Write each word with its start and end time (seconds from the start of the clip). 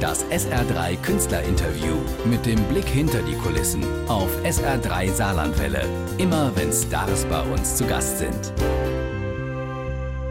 Das 0.00 0.24
SR3 0.26 0.96
Künstlerinterview 1.02 1.96
mit 2.24 2.46
dem 2.46 2.62
Blick 2.68 2.86
hinter 2.86 3.20
die 3.22 3.34
Kulissen 3.34 3.82
auf 4.06 4.30
SR3 4.44 5.10
Saarlandwelle. 5.10 5.84
Immer 6.18 6.52
wenn 6.54 6.72
Stars 6.72 7.24
bei 7.24 7.42
uns 7.42 7.76
zu 7.76 7.84
Gast 7.84 8.20
sind. 8.20 8.52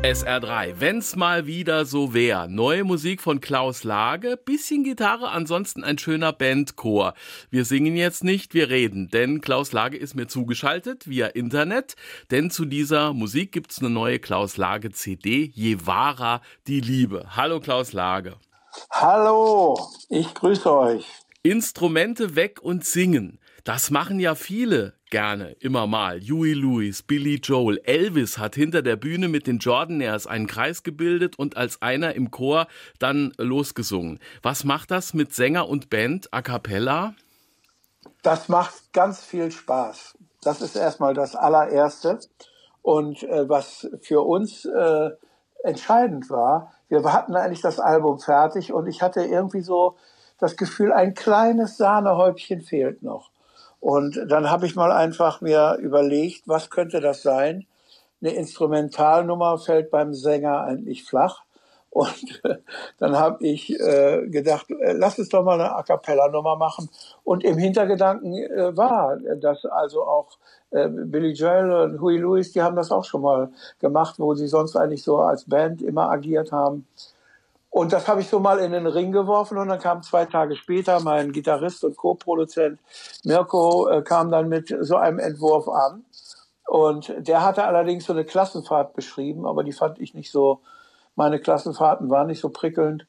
SR3, 0.03 0.75
wenn's 0.79 1.17
mal 1.17 1.47
wieder 1.47 1.83
so 1.83 2.13
wär. 2.13 2.47
Neue 2.47 2.85
Musik 2.85 3.21
von 3.21 3.41
Klaus 3.41 3.83
Lage, 3.83 4.37
bisschen 4.37 4.85
Gitarre, 4.85 5.31
ansonsten 5.31 5.83
ein 5.83 5.97
schöner 5.97 6.31
Bandchor. 6.31 7.13
Wir 7.49 7.65
singen 7.65 7.97
jetzt 7.97 8.23
nicht, 8.23 8.53
wir 8.53 8.69
reden, 8.69 9.09
denn 9.09 9.41
Klaus 9.41 9.73
Lage 9.73 9.97
ist 9.97 10.15
mir 10.15 10.27
zugeschaltet 10.27 11.09
via 11.09 11.27
Internet, 11.27 11.97
denn 12.31 12.51
zu 12.51 12.63
dieser 12.63 13.11
Musik 13.11 13.51
gibt's 13.51 13.79
eine 13.79 13.89
neue 13.89 14.19
Klaus 14.19 14.55
Lage 14.55 14.91
CD, 14.91 15.51
Je 15.53 15.77
wahrer 15.83 16.41
die 16.67 16.79
Liebe. 16.79 17.35
Hallo 17.35 17.59
Klaus 17.59 17.91
Lage. 17.91 18.37
Hallo, 18.91 19.77
ich 20.09 20.33
grüße 20.33 20.71
euch. 20.71 21.05
Instrumente 21.43 22.35
weg 22.35 22.59
und 22.61 22.85
singen. 22.85 23.39
Das 23.63 23.91
machen 23.91 24.19
ja 24.19 24.35
viele 24.35 24.93
gerne, 25.09 25.51
immer 25.59 25.87
mal. 25.87 26.19
Huey 26.21 26.53
Lewis, 26.53 27.03
Billy 27.03 27.35
Joel, 27.35 27.81
Elvis 27.83 28.37
hat 28.37 28.55
hinter 28.55 28.81
der 28.81 28.95
Bühne 28.95 29.27
mit 29.27 29.47
den 29.47 29.59
Jordanaires 29.59 30.27
einen 30.27 30.47
Kreis 30.47 30.83
gebildet 30.83 31.37
und 31.37 31.57
als 31.57 31.81
einer 31.81 32.15
im 32.15 32.31
Chor 32.31 32.67
dann 32.99 33.33
losgesungen. 33.37 34.19
Was 34.41 34.63
macht 34.63 34.91
das 34.91 35.13
mit 35.13 35.33
Sänger 35.33 35.67
und 35.67 35.89
Band 35.89 36.33
a 36.33 36.41
cappella? 36.41 37.13
Das 38.23 38.49
macht 38.49 38.93
ganz 38.93 39.23
viel 39.23 39.51
Spaß. 39.51 40.17
Das 40.41 40.61
ist 40.61 40.75
erstmal 40.75 41.13
das 41.13 41.35
allererste. 41.35 42.19
Und 42.81 43.23
äh, 43.23 43.49
was 43.49 43.89
für 44.01 44.21
uns 44.21 44.65
äh, 44.65 45.11
entscheidend 45.63 46.29
war, 46.29 46.71
wir 46.89 47.03
hatten 47.11 47.35
eigentlich 47.35 47.61
das 47.61 47.79
Album 47.79 48.19
fertig 48.19 48.71
und 48.73 48.87
ich 48.87 49.01
hatte 49.01 49.23
irgendwie 49.23 49.61
so 49.61 49.95
das 50.39 50.55
Gefühl, 50.55 50.93
ein 50.93 51.13
kleines 51.13 51.77
Sahnehäubchen 51.77 52.61
fehlt 52.61 53.03
noch. 53.03 53.31
Und 53.79 54.19
dann 54.27 54.49
habe 54.49 54.65
ich 54.65 54.75
mal 54.75 54.91
einfach 54.91 55.41
mir 55.41 55.77
überlegt, 55.79 56.47
was 56.47 56.69
könnte 56.69 56.99
das 57.01 57.21
sein? 57.21 57.65
Eine 58.21 58.31
Instrumentalnummer 58.31 59.57
fällt 59.57 59.91
beim 59.91 60.13
Sänger 60.13 60.61
eigentlich 60.61 61.03
flach. 61.03 61.43
Und 61.97 62.41
dann 62.99 63.17
habe 63.17 63.43
ich 63.43 63.71
äh, 63.79 64.27
gedacht, 64.27 64.69
äh, 64.69 64.93
lass 64.93 65.17
uns 65.17 65.29
doch 65.29 65.43
mal 65.43 65.59
eine 65.59 65.75
A 65.75 65.81
cappella-Nummer 65.81 66.55
machen. 66.55 66.89
Und 67.23 67.43
im 67.43 67.57
Hintergedanken 67.57 68.33
äh, 68.35 68.77
war, 68.77 69.17
dass 69.17 69.65
also 69.65 70.03
auch 70.03 70.37
äh, 70.69 70.87
Billy 70.89 71.31
Joel 71.31 71.71
und 71.71 71.99
Huey 71.99 72.17
Lewis, 72.17 72.51
die 72.51 72.61
haben 72.61 72.75
das 72.75 72.91
auch 72.91 73.03
schon 73.03 73.23
mal 73.23 73.49
gemacht, 73.79 74.19
wo 74.19 74.35
sie 74.35 74.47
sonst 74.47 74.75
eigentlich 74.75 75.01
so 75.01 75.17
als 75.17 75.45
Band 75.45 75.81
immer 75.81 76.11
agiert 76.11 76.51
haben. 76.51 76.85
Und 77.71 77.93
das 77.93 78.07
habe 78.07 78.21
ich 78.21 78.27
so 78.27 78.39
mal 78.39 78.59
in 78.59 78.73
den 78.73 78.85
Ring 78.85 79.11
geworfen 79.11 79.57
und 79.57 79.67
dann 79.67 79.79
kam 79.79 80.03
zwei 80.03 80.25
Tage 80.25 80.55
später 80.55 80.99
mein 80.99 81.31
Gitarrist 81.31 81.83
und 81.83 81.97
Co-Produzent 81.97 82.79
Mirko 83.23 83.87
äh, 83.89 84.03
kam 84.03 84.29
dann 84.29 84.49
mit 84.49 84.75
so 84.81 84.97
einem 84.97 85.17
Entwurf 85.17 85.67
an. 85.67 86.05
Und 86.67 87.11
der 87.17 87.43
hatte 87.43 87.63
allerdings 87.63 88.05
so 88.05 88.13
eine 88.13 88.23
Klassenfahrt 88.23 88.93
beschrieben, 88.93 89.47
aber 89.47 89.63
die 89.63 89.73
fand 89.73 89.99
ich 89.99 90.13
nicht 90.13 90.31
so, 90.31 90.59
meine 91.17 91.39
Klassenfahrten 91.39 92.09
waren 92.09 92.27
nicht 92.27 92.39
so 92.39 92.49
prickelnd. 92.49 93.05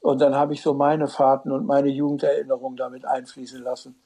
Und 0.00 0.20
dann 0.20 0.36
habe 0.36 0.52
ich 0.52 0.62
so 0.62 0.74
meine 0.74 1.08
Fahrten 1.08 1.50
und 1.50 1.66
meine 1.66 1.88
Jugenderinnerungen 1.88 2.76
damit 2.76 3.04
einfließen 3.04 3.60
lassen. 3.62 3.98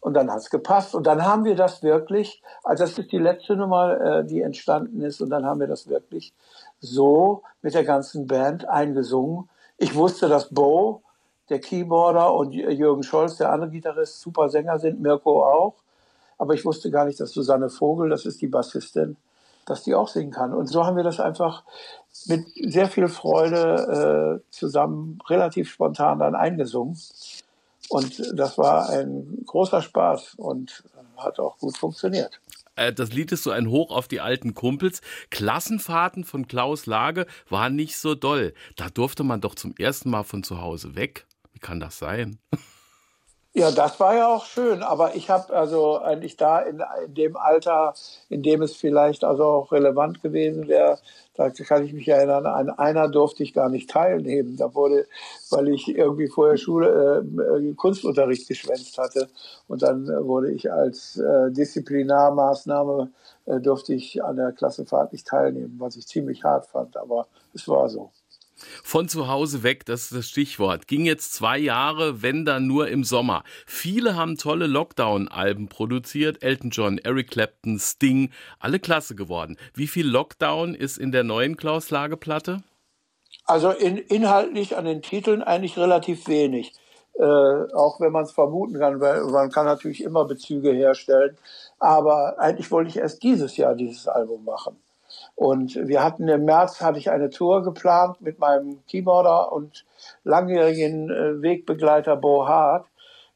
Und 0.00 0.14
dann 0.14 0.30
hat's 0.30 0.50
gepasst. 0.50 0.94
Und 0.94 1.06
dann 1.06 1.24
haben 1.24 1.44
wir 1.44 1.54
das 1.54 1.82
wirklich, 1.82 2.42
also 2.64 2.84
das 2.84 2.98
ist 2.98 3.12
die 3.12 3.18
letzte 3.18 3.54
Nummer, 3.54 4.00
äh, 4.00 4.24
die 4.24 4.40
entstanden 4.40 5.02
ist. 5.02 5.20
Und 5.20 5.30
dann 5.30 5.44
haben 5.44 5.60
wir 5.60 5.66
das 5.66 5.88
wirklich 5.88 6.32
so 6.80 7.42
mit 7.62 7.74
der 7.74 7.84
ganzen 7.84 8.26
Band 8.26 8.68
eingesungen. 8.68 9.48
Ich 9.76 9.94
wusste, 9.94 10.28
dass 10.28 10.52
Bo, 10.52 11.02
der 11.50 11.60
Keyboarder, 11.60 12.32
und 12.32 12.52
Jürgen 12.52 13.02
Scholz, 13.02 13.36
der 13.36 13.52
andere 13.52 13.70
Gitarrist, 13.70 14.20
super 14.20 14.48
Sänger 14.48 14.78
sind, 14.78 15.00
Mirko 15.00 15.44
auch. 15.44 15.74
Aber 16.38 16.54
ich 16.54 16.64
wusste 16.64 16.90
gar 16.90 17.04
nicht, 17.04 17.20
dass 17.20 17.30
Susanne 17.30 17.68
Vogel, 17.68 18.08
das 18.08 18.26
ist 18.26 18.40
die 18.40 18.48
Bassistin, 18.48 19.16
dass 19.66 19.82
die 19.82 19.94
auch 19.94 20.08
singen 20.08 20.30
kann. 20.30 20.54
Und 20.54 20.66
so 20.66 20.84
haben 20.84 20.96
wir 20.96 21.04
das 21.04 21.20
einfach 21.20 21.64
mit 22.26 22.46
sehr 22.72 22.88
viel 22.88 23.08
Freude 23.08 24.42
äh, 24.42 24.50
zusammen 24.50 25.18
relativ 25.28 25.70
spontan 25.70 26.18
dann 26.18 26.34
eingesungen. 26.34 26.98
Und 27.88 28.32
das 28.34 28.58
war 28.58 28.88
ein 28.88 29.42
großer 29.46 29.82
Spaß 29.82 30.34
und 30.36 30.84
hat 31.16 31.38
auch 31.38 31.58
gut 31.58 31.76
funktioniert. 31.76 32.40
Äh, 32.74 32.92
das 32.92 33.12
Lied 33.12 33.32
ist 33.32 33.42
so 33.42 33.50
ein 33.50 33.70
Hoch 33.70 33.90
auf 33.90 34.08
die 34.08 34.20
alten 34.20 34.54
Kumpels. 34.54 35.00
Klassenfahrten 35.30 36.24
von 36.24 36.46
Klaus 36.48 36.86
Lage 36.86 37.26
waren 37.48 37.74
nicht 37.74 37.96
so 37.96 38.14
doll. 38.14 38.54
Da 38.76 38.88
durfte 38.88 39.24
man 39.24 39.40
doch 39.40 39.54
zum 39.54 39.74
ersten 39.76 40.10
Mal 40.10 40.24
von 40.24 40.42
zu 40.42 40.60
Hause 40.60 40.94
weg. 40.94 41.26
Wie 41.52 41.58
kann 41.58 41.80
das 41.80 41.98
sein? 41.98 42.38
Ja, 43.58 43.70
das 43.70 43.98
war 44.00 44.14
ja 44.14 44.28
auch 44.28 44.44
schön, 44.44 44.82
aber 44.82 45.14
ich 45.14 45.30
habe 45.30 45.56
also 45.56 45.98
eigentlich 45.98 46.36
da 46.36 46.60
in, 46.60 46.82
in, 47.06 47.14
dem 47.14 47.38
Alter, 47.38 47.94
in 48.28 48.42
dem 48.42 48.60
es 48.60 48.76
vielleicht 48.76 49.24
also 49.24 49.44
auch 49.44 49.72
relevant 49.72 50.22
gewesen 50.22 50.68
wäre, 50.68 50.98
da 51.36 51.48
kann 51.48 51.82
ich 51.82 51.94
mich 51.94 52.06
erinnern, 52.06 52.44
an 52.44 52.68
einer 52.68 53.08
durfte 53.08 53.42
ich 53.42 53.54
gar 53.54 53.70
nicht 53.70 53.88
teilnehmen. 53.88 54.58
Da 54.58 54.74
wurde, 54.74 55.06
weil 55.48 55.68
ich 55.68 55.88
irgendwie 55.88 56.28
vorher 56.28 56.58
Schule, 56.58 57.24
äh, 57.38 57.72
Kunstunterricht 57.72 58.46
geschwänzt 58.46 58.98
hatte 58.98 59.30
und 59.68 59.80
dann 59.80 60.06
wurde 60.06 60.52
ich 60.52 60.70
als 60.70 61.16
äh, 61.16 61.50
Disziplinarmaßnahme 61.50 63.10
äh, 63.46 63.58
durfte 63.60 63.94
ich 63.94 64.22
an 64.22 64.36
der 64.36 64.52
Klassenfahrt 64.52 65.12
nicht 65.12 65.26
teilnehmen, 65.26 65.76
was 65.78 65.96
ich 65.96 66.06
ziemlich 66.06 66.44
hart 66.44 66.66
fand, 66.66 66.98
aber 66.98 67.26
es 67.54 67.66
war 67.66 67.88
so. 67.88 68.10
Von 68.82 69.08
zu 69.08 69.28
Hause 69.28 69.62
weg, 69.62 69.84
das 69.84 70.04
ist 70.04 70.14
das 70.14 70.28
Stichwort. 70.28 70.88
Ging 70.88 71.04
jetzt 71.04 71.34
zwei 71.34 71.58
Jahre, 71.58 72.22
wenn 72.22 72.44
dann 72.44 72.66
nur 72.66 72.88
im 72.88 73.04
Sommer. 73.04 73.44
Viele 73.66 74.16
haben 74.16 74.36
tolle 74.36 74.66
Lockdown-Alben 74.66 75.68
produziert. 75.68 76.42
Elton 76.42 76.70
John, 76.70 76.98
Eric 76.98 77.30
Clapton, 77.30 77.78
Sting, 77.78 78.30
alle 78.58 78.78
klasse 78.78 79.14
geworden. 79.14 79.56
Wie 79.74 79.86
viel 79.86 80.06
Lockdown 80.06 80.74
ist 80.74 80.96
in 80.96 81.12
der 81.12 81.24
neuen 81.24 81.56
Klaus-Lage-Platte? 81.56 82.62
Also 83.44 83.70
in, 83.70 83.98
inhaltlich 83.98 84.76
an 84.76 84.86
den 84.86 85.02
Titeln 85.02 85.42
eigentlich 85.42 85.76
relativ 85.76 86.26
wenig. 86.26 86.72
Äh, 87.18 87.22
auch 87.22 88.00
wenn 88.00 88.12
man 88.12 88.24
es 88.24 88.32
vermuten 88.32 88.78
kann, 88.78 89.00
weil 89.00 89.24
man 89.24 89.50
kann 89.50 89.64
natürlich 89.64 90.02
immer 90.02 90.24
Bezüge 90.26 90.72
herstellen. 90.72 91.36
Aber 91.78 92.38
eigentlich 92.38 92.70
wollte 92.70 92.90
ich 92.90 92.96
erst 92.96 93.22
dieses 93.22 93.56
Jahr 93.56 93.74
dieses 93.74 94.08
Album 94.08 94.44
machen. 94.44 94.76
Und 95.34 95.74
wir 95.74 96.02
hatten 96.02 96.28
im 96.28 96.44
März 96.44 96.80
hatte 96.80 96.98
ich 96.98 97.10
eine 97.10 97.30
Tour 97.30 97.62
geplant 97.62 98.20
mit 98.20 98.38
meinem 98.38 98.84
Keyboarder 98.86 99.52
und 99.52 99.84
langjährigen 100.24 101.10
äh, 101.10 101.42
Wegbegleiter 101.42 102.16
Bo 102.16 102.46
Hart. 102.48 102.86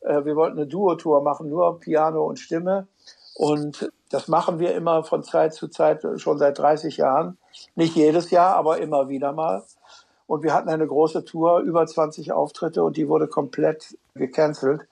Äh, 0.01 0.25
wir 0.25 0.35
wollten 0.37 0.59
eine 0.59 0.67
Duo-Tour 0.67 1.23
machen, 1.23 1.51
nur 1.51 1.79
Piano 1.79 2.25
und 2.25 2.39
Stimme. 2.39 2.89
Und 3.35 3.91
das 4.11 4.29
machen 4.29 4.59
wir 4.59 4.75
immer 4.75 5.05
von 5.05 5.23
Zeit 5.23 5.55
zu 5.55 5.69
Zeit, 5.69 6.05
schon 6.17 6.39
seit 6.39 6.59
30 6.59 6.97
Jahren. 6.97 7.39
Nicht 7.75 7.97
jedes 7.97 8.31
Jahr, 8.31 8.57
aber 8.57 8.79
immer 8.79 9.09
wieder 9.09 9.33
mal. 9.33 9.63
Und 10.27 10.43
wir 10.43 10.55
hatten 10.55 10.69
eine 10.69 10.87
große 10.87 11.25
Tour, 11.25 11.59
über 11.59 11.87
20 11.87 12.33
Auftritte 12.33 12.85
und 12.85 12.97
die 12.97 13.09
wurde 13.09 13.29
komplett 13.29 13.97
gecancelt. 14.15 14.87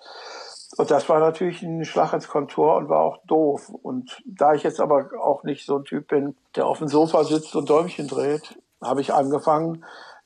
Und 0.78 0.92
das 0.92 1.08
war 1.08 1.18
natürlich 1.18 1.60
ein 1.62 1.84
Schlag 1.84 2.12
ins 2.12 2.28
Kontor 2.28 2.76
und 2.76 2.88
war 2.88 3.00
auch 3.00 3.18
doof. 3.26 3.68
Und 3.82 4.22
da 4.24 4.54
ich 4.54 4.62
jetzt 4.62 4.80
aber 4.80 5.10
auch 5.20 5.42
nicht 5.42 5.66
so 5.66 5.76
ein 5.76 5.84
Typ 5.84 6.06
bin, 6.06 6.36
der 6.54 6.66
auf 6.66 6.78
dem 6.78 6.86
Sofa 6.86 7.24
sitzt 7.24 7.56
und 7.56 7.68
Däumchen 7.68 8.06
dreht, 8.06 8.56
habe 8.80 9.00
ich 9.00 9.12
angefangen, 9.12 9.84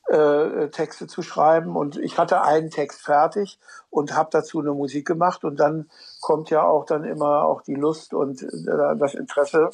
äh, 0.09 0.69
Texte 0.69 1.07
zu 1.07 1.23
schreiben. 1.23 1.75
Und 1.75 1.97
ich 1.97 2.19
hatte 2.19 2.43
einen 2.43 2.69
Text 2.69 3.01
fertig 3.01 3.59
und 3.89 4.15
habe 4.15 4.29
dazu 4.31 4.61
eine 4.61 4.75
Musik 4.75 5.07
gemacht. 5.07 5.43
Und 5.43 5.59
dann 5.59 5.89
kommt 6.21 6.51
ja 6.51 6.65
auch 6.65 6.85
dann 6.85 7.05
immer 7.05 7.45
auch 7.45 7.63
die 7.63 7.75
Lust 7.75 8.13
und 8.13 8.43
äh, 8.43 8.97
das 8.99 9.15
Interesse, 9.15 9.71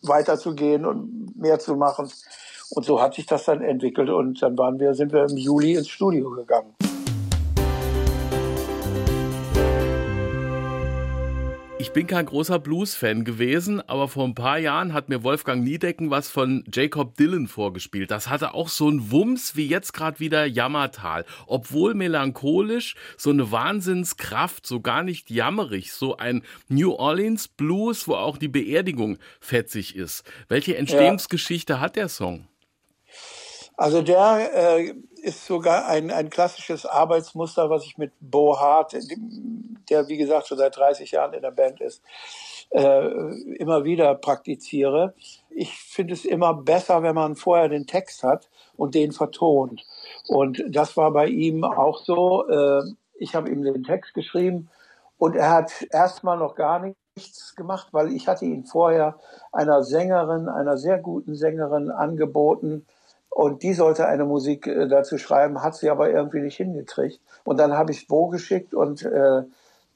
weiterzugehen 0.00 0.86
und 0.86 1.36
mehr 1.36 1.58
zu 1.58 1.76
machen. 1.76 2.10
Und 2.70 2.86
so 2.86 3.02
hat 3.02 3.12
sich 3.12 3.26
das 3.26 3.44
dann 3.44 3.60
entwickelt. 3.60 4.08
Und 4.08 4.40
dann 4.40 4.56
waren 4.56 4.80
wir, 4.80 4.94
sind 4.94 5.12
wir 5.12 5.24
im 5.24 5.36
Juli 5.36 5.74
ins 5.74 5.90
Studio 5.90 6.30
gegangen. 6.30 6.74
Ich 11.88 11.94
bin 11.94 12.06
kein 12.06 12.26
großer 12.26 12.58
Blues-Fan 12.58 13.24
gewesen, 13.24 13.80
aber 13.88 14.08
vor 14.08 14.24
ein 14.24 14.34
paar 14.34 14.58
Jahren 14.58 14.92
hat 14.92 15.08
mir 15.08 15.24
Wolfgang 15.24 15.64
Niedecken 15.64 16.10
was 16.10 16.28
von 16.28 16.62
Jacob 16.70 17.16
Dylan 17.16 17.48
vorgespielt. 17.48 18.10
Das 18.10 18.28
hatte 18.28 18.52
auch 18.52 18.68
so 18.68 18.88
einen 18.88 19.10
Wumms 19.10 19.56
wie 19.56 19.66
jetzt 19.66 19.94
gerade 19.94 20.20
wieder 20.20 20.44
Jammertal. 20.44 21.24
Obwohl 21.46 21.94
melancholisch, 21.94 22.94
so 23.16 23.30
eine 23.30 23.50
Wahnsinnskraft, 23.50 24.66
so 24.66 24.80
gar 24.80 25.02
nicht 25.02 25.30
jammerig, 25.30 25.94
so 25.94 26.18
ein 26.18 26.44
New 26.68 26.92
Orleans 26.92 27.48
Blues, 27.48 28.06
wo 28.06 28.16
auch 28.16 28.36
die 28.36 28.48
Beerdigung 28.48 29.16
fetzig 29.40 29.96
ist. 29.96 30.24
Welche 30.48 30.76
Entstehungsgeschichte 30.76 31.72
ja. 31.72 31.80
hat 31.80 31.96
der 31.96 32.10
Song? 32.10 32.46
Also 33.78 34.02
der 34.02 34.50
äh, 34.52 34.94
ist 35.22 35.46
sogar 35.46 35.86
ein, 35.86 36.10
ein 36.10 36.30
klassisches 36.30 36.84
Arbeitsmuster, 36.84 37.70
was 37.70 37.84
ich 37.86 37.96
mit 37.96 38.12
Bo 38.20 38.58
Hart, 38.58 38.92
der 39.90 40.08
wie 40.08 40.16
gesagt 40.16 40.46
schon 40.46 40.58
seit 40.58 40.76
30 40.76 41.10
Jahren 41.10 41.34
in 41.34 41.42
der 41.42 41.50
Band 41.50 41.80
ist, 41.80 42.02
äh, 42.70 43.08
immer 43.56 43.84
wieder 43.84 44.14
praktiziere. 44.14 45.14
Ich 45.50 45.72
finde 45.78 46.14
es 46.14 46.24
immer 46.24 46.54
besser, 46.54 47.02
wenn 47.02 47.14
man 47.14 47.36
vorher 47.36 47.68
den 47.68 47.86
Text 47.86 48.22
hat 48.22 48.48
und 48.76 48.94
den 48.94 49.12
vertont. 49.12 49.84
Und 50.28 50.62
das 50.68 50.96
war 50.96 51.10
bei 51.12 51.26
ihm 51.26 51.64
auch 51.64 52.04
so. 52.04 52.48
Äh, 52.48 52.82
ich 53.18 53.34
habe 53.34 53.50
ihm 53.50 53.62
den 53.62 53.84
Text 53.84 54.14
geschrieben 54.14 54.70
und 55.18 55.34
er 55.34 55.50
hat 55.50 55.86
erstmal 55.90 56.38
noch 56.38 56.54
gar 56.54 56.80
nichts 57.16 57.56
gemacht, 57.56 57.88
weil 57.92 58.12
ich 58.12 58.28
hatte 58.28 58.44
ihn 58.44 58.64
vorher 58.64 59.18
einer 59.50 59.82
Sängerin, 59.82 60.48
einer 60.48 60.76
sehr 60.76 60.98
guten 60.98 61.34
Sängerin 61.34 61.90
angeboten 61.90 62.86
und 63.30 63.62
die 63.62 63.74
sollte 63.74 64.06
eine 64.06 64.24
Musik 64.24 64.66
äh, 64.66 64.88
dazu 64.88 65.18
schreiben, 65.18 65.62
hat 65.62 65.76
sie 65.76 65.90
aber 65.90 66.10
irgendwie 66.10 66.40
nicht 66.40 66.56
hingekriegt. 66.56 67.20
Und 67.44 67.58
dann 67.58 67.72
habe 67.72 67.92
ich 67.92 68.08
Bo 68.08 68.28
geschickt 68.28 68.74
und 68.74 69.04
äh, 69.04 69.42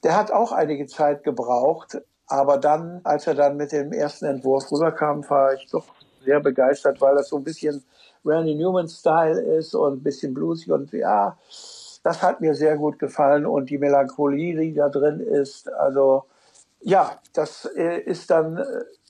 der 0.02 0.16
hat 0.16 0.30
auch 0.30 0.52
einige 0.52 0.86
Zeit 0.86 1.24
gebraucht, 1.24 2.00
aber 2.26 2.58
dann, 2.58 3.00
als 3.04 3.26
er 3.26 3.34
dann 3.34 3.56
mit 3.56 3.72
dem 3.72 3.92
ersten 3.92 4.24
Entwurf 4.24 4.70
rüberkam, 4.72 5.28
war 5.28 5.54
ich 5.54 5.68
doch 5.70 5.84
sehr 6.24 6.40
begeistert, 6.40 7.00
weil 7.00 7.14
das 7.14 7.28
so 7.28 7.36
ein 7.36 7.44
bisschen 7.44 7.84
Randy 8.24 8.54
Newman-Style 8.54 9.40
ist 9.56 9.74
und 9.74 9.94
ein 9.94 10.02
bisschen 10.02 10.32
bluesig 10.34 10.70
und 10.70 10.92
ja, 10.92 11.36
das 12.02 12.22
hat 12.22 12.40
mir 12.40 12.54
sehr 12.54 12.76
gut 12.76 12.98
gefallen 12.98 13.46
und 13.46 13.70
die 13.70 13.78
Melancholie, 13.78 14.56
die 14.56 14.74
da 14.74 14.88
drin 14.88 15.20
ist, 15.20 15.72
also 15.72 16.24
ja, 16.80 17.12
das 17.32 17.64
äh, 17.76 18.00
ist 18.00 18.30
dann 18.30 18.56
äh, 18.56 18.64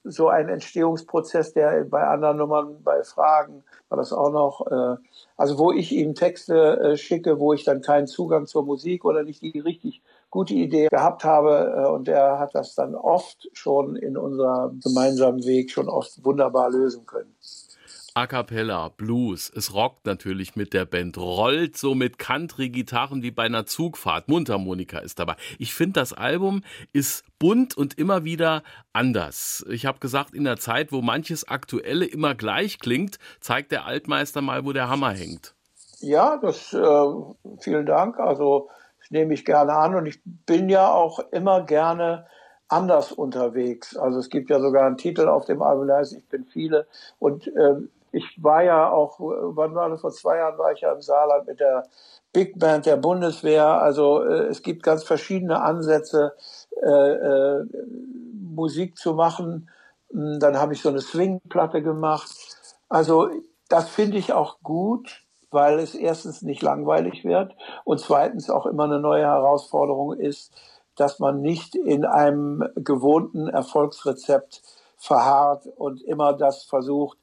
so 0.04 0.28
ein 0.28 0.48
Entstehungsprozess, 0.48 1.54
der 1.54 1.84
bei 1.84 2.06
anderen 2.06 2.36
Nummern, 2.38 2.82
bei 2.82 3.02
Fragen 3.02 3.64
war 3.88 3.96
das 3.96 4.12
auch 4.12 4.30
noch, 4.30 4.66
äh, 4.66 4.96
also 5.36 5.58
wo 5.58 5.72
ich 5.72 5.92
ihm 5.92 6.14
Texte 6.14 6.96
schicke, 6.96 7.38
wo 7.38 7.52
ich 7.52 7.64
dann 7.64 7.80
keinen 7.80 8.06
Zugang 8.06 8.46
zur 8.46 8.64
Musik 8.64 9.04
oder 9.04 9.22
nicht 9.22 9.42
die 9.42 9.58
richtig 9.58 10.02
gute 10.32 10.54
Idee 10.54 10.88
gehabt 10.88 11.24
habe 11.24 11.88
und 11.92 12.08
er 12.08 12.38
hat 12.38 12.54
das 12.54 12.74
dann 12.74 12.94
oft 12.96 13.48
schon 13.52 13.96
in 13.96 14.16
unserem 14.16 14.80
gemeinsamen 14.80 15.44
Weg 15.44 15.70
schon 15.70 15.88
oft 15.88 16.24
wunderbar 16.24 16.70
lösen 16.70 17.06
können. 17.06 17.36
A 18.14 18.26
cappella, 18.26 18.88
Blues, 18.88 19.50
es 19.54 19.72
rockt 19.72 20.04
natürlich 20.04 20.56
mit 20.56 20.72
der 20.72 20.84
Band, 20.84 21.16
rollt 21.16 21.76
so 21.76 21.94
mit 21.94 22.18
Country-Gitarren 22.18 23.22
wie 23.22 23.30
bei 23.30 23.44
einer 23.44 23.66
Zugfahrt, 23.66 24.28
Mundharmonika 24.28 24.98
ist 24.98 25.18
dabei. 25.18 25.36
Ich 25.58 25.74
finde, 25.74 26.00
das 26.00 26.12
Album 26.12 26.62
ist 26.92 27.24
bunt 27.38 27.76
und 27.76 27.98
immer 27.98 28.24
wieder 28.24 28.62
anders. 28.92 29.64
Ich 29.70 29.86
habe 29.86 29.98
gesagt, 29.98 30.34
in 30.34 30.44
der 30.44 30.58
Zeit, 30.58 30.92
wo 30.92 31.02
manches 31.02 31.46
Aktuelle 31.48 32.04
immer 32.04 32.34
gleich 32.34 32.78
klingt, 32.78 33.18
zeigt 33.40 33.70
der 33.70 33.86
Altmeister 33.86 34.42
mal, 34.42 34.64
wo 34.64 34.72
der 34.72 34.88
Hammer 34.88 35.12
hängt. 35.12 35.54
Ja, 36.00 36.36
das, 36.36 36.72
äh, 36.72 37.06
vielen 37.60 37.86
Dank. 37.86 38.18
Also, 38.18 38.68
nehme 39.10 39.34
ich 39.34 39.44
gerne 39.44 39.74
an 39.74 39.94
und 39.94 40.06
ich 40.06 40.20
bin 40.24 40.68
ja 40.68 40.92
auch 40.92 41.20
immer 41.30 41.62
gerne 41.62 42.26
anders 42.68 43.12
unterwegs. 43.12 43.96
Also 43.96 44.18
es 44.18 44.30
gibt 44.30 44.50
ja 44.50 44.60
sogar 44.60 44.86
einen 44.86 44.96
Titel 44.96 45.28
auf 45.28 45.44
dem 45.44 45.62
Album, 45.62 45.86
der 45.86 45.96
heißt 45.96 46.14
Ich 46.14 46.28
bin 46.28 46.44
viele. 46.46 46.86
Und 47.18 47.46
äh, 47.48 47.76
ich 48.12 48.42
war 48.42 48.62
ja 48.62 48.90
auch, 48.90 49.18
wann 49.20 49.74
war 49.74 49.88
das, 49.88 50.00
vor 50.00 50.12
zwei 50.12 50.38
Jahren 50.38 50.58
war 50.58 50.72
ich 50.72 50.80
ja 50.80 50.92
im 50.92 51.02
Saarland 51.02 51.46
mit 51.46 51.60
der 51.60 51.84
Big 52.32 52.58
Band 52.58 52.86
der 52.86 52.96
Bundeswehr. 52.96 53.66
Also 53.66 54.22
äh, 54.22 54.46
es 54.46 54.62
gibt 54.62 54.82
ganz 54.82 55.04
verschiedene 55.04 55.62
Ansätze, 55.62 56.34
äh, 56.82 56.88
äh, 56.88 57.66
Musik 58.40 58.96
zu 58.96 59.14
machen. 59.14 59.68
Hm, 60.10 60.38
dann 60.40 60.58
habe 60.58 60.72
ich 60.72 60.82
so 60.82 60.88
eine 60.88 61.00
Swing-Platte 61.00 61.82
gemacht. 61.82 62.30
Also 62.88 63.30
das 63.68 63.88
finde 63.88 64.18
ich 64.18 64.32
auch 64.32 64.60
gut, 64.62 65.24
weil 65.52 65.78
es 65.78 65.94
erstens 65.94 66.42
nicht 66.42 66.62
langweilig 66.62 67.24
wird 67.24 67.54
und 67.84 68.00
zweitens 68.00 68.50
auch 68.50 68.66
immer 68.66 68.84
eine 68.84 69.00
neue 69.00 69.24
Herausforderung 69.24 70.14
ist, 70.14 70.52
dass 70.96 71.18
man 71.18 71.40
nicht 71.40 71.74
in 71.74 72.04
einem 72.04 72.64
gewohnten 72.76 73.48
Erfolgsrezept 73.48 74.62
verharrt 74.96 75.66
und 75.76 76.02
immer 76.02 76.32
das 76.32 76.64
versucht, 76.64 77.18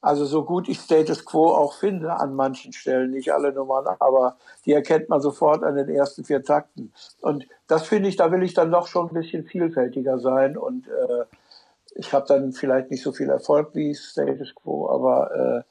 also 0.00 0.24
so 0.24 0.44
gut 0.44 0.68
ich 0.68 0.78
Status 0.78 1.24
Quo 1.24 1.48
auch 1.48 1.72
finde 1.72 2.12
an 2.20 2.34
manchen 2.34 2.72
Stellen, 2.72 3.10
nicht 3.10 3.32
alle 3.32 3.52
Nummern, 3.52 3.86
aber 3.98 4.36
die 4.64 4.72
erkennt 4.72 5.08
man 5.08 5.20
sofort 5.20 5.64
an 5.64 5.74
den 5.74 5.88
ersten 5.88 6.24
vier 6.24 6.44
Takten. 6.44 6.92
Und 7.22 7.48
das 7.66 7.86
finde 7.86 8.08
ich, 8.08 8.16
da 8.16 8.30
will 8.30 8.42
ich 8.42 8.54
dann 8.54 8.70
doch 8.70 8.86
schon 8.86 9.08
ein 9.08 9.14
bisschen 9.14 9.44
vielfältiger 9.44 10.18
sein 10.18 10.56
und 10.56 10.86
äh, 10.86 11.24
ich 11.98 12.12
habe 12.12 12.26
dann 12.28 12.52
vielleicht 12.52 12.90
nicht 12.90 13.02
so 13.02 13.12
viel 13.12 13.30
Erfolg 13.30 13.70
wie 13.74 13.94
Status 13.94 14.54
Quo, 14.54 14.88
aber 14.90 15.34
äh, 15.34 15.62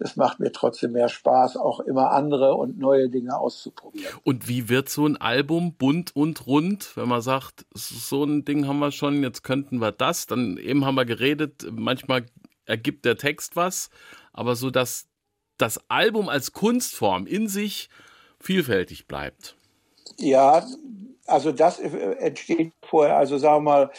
es 0.00 0.16
macht 0.16 0.40
mir 0.40 0.52
trotzdem 0.52 0.92
mehr 0.92 1.08
Spaß, 1.08 1.56
auch 1.56 1.80
immer 1.80 2.10
andere 2.12 2.54
und 2.54 2.78
neue 2.78 3.08
Dinge 3.08 3.38
auszuprobieren. 3.38 4.12
Und 4.24 4.48
wie 4.48 4.68
wird 4.68 4.88
so 4.88 5.06
ein 5.06 5.16
Album 5.16 5.74
bunt 5.74 6.16
und 6.16 6.46
rund, 6.46 6.96
wenn 6.96 7.08
man 7.08 7.20
sagt, 7.20 7.66
so 7.74 8.24
ein 8.24 8.44
Ding 8.44 8.66
haben 8.66 8.78
wir 8.78 8.92
schon, 8.92 9.22
jetzt 9.22 9.42
könnten 9.42 9.78
wir 9.78 9.92
das, 9.92 10.26
dann 10.26 10.56
eben 10.56 10.84
haben 10.84 10.94
wir 10.94 11.04
geredet, 11.04 11.66
manchmal 11.70 12.26
ergibt 12.64 13.04
der 13.04 13.16
Text 13.16 13.56
was, 13.56 13.90
aber 14.32 14.56
so, 14.56 14.70
dass 14.70 15.06
das 15.58 15.80
Album 15.88 16.28
als 16.28 16.52
Kunstform 16.52 17.26
in 17.26 17.48
sich 17.48 17.90
vielfältig 18.38 19.06
bleibt. 19.06 19.56
Ja, 20.18 20.66
also 21.26 21.52
das 21.52 21.78
entsteht 21.78 22.72
vorher, 22.82 23.16
also 23.16 23.38
sagen 23.38 23.64
wir 23.64 23.70
mal, 23.70 23.90